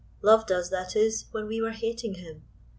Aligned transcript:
Loved 0.23 0.51
us, 0.51 0.69
that 0.69 0.95
is, 0.95 1.25
when 1.29 1.45
we 1.45 1.61
were 1.61 1.73
hating 1.73 2.15
him. 2.15 2.41